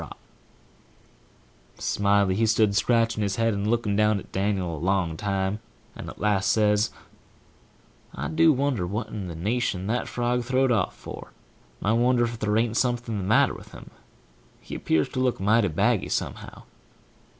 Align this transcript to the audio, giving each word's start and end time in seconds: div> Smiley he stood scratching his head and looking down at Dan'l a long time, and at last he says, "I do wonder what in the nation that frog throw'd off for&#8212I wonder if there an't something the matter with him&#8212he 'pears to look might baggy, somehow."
div> 0.01 0.09
Smiley 1.77 2.33
he 2.33 2.47
stood 2.47 2.75
scratching 2.75 3.21
his 3.21 3.35
head 3.35 3.53
and 3.53 3.67
looking 3.69 3.95
down 3.95 4.17
at 4.19 4.31
Dan'l 4.31 4.75
a 4.77 4.77
long 4.79 5.15
time, 5.15 5.59
and 5.95 6.09
at 6.09 6.17
last 6.19 6.49
he 6.49 6.53
says, 6.53 6.89
"I 8.15 8.27
do 8.29 8.51
wonder 8.51 8.87
what 8.87 9.09
in 9.09 9.27
the 9.27 9.35
nation 9.35 9.85
that 9.85 10.07
frog 10.07 10.43
throw'd 10.43 10.71
off 10.71 10.95
for&#8212I 10.95 11.97
wonder 11.99 12.23
if 12.23 12.39
there 12.39 12.57
an't 12.57 12.75
something 12.77 13.15
the 13.19 13.23
matter 13.23 13.53
with 13.53 13.73
him&#8212he 13.73 14.83
'pears 14.83 15.09
to 15.09 15.19
look 15.19 15.39
might 15.39 15.67
baggy, 15.75 16.09
somehow." 16.09 16.63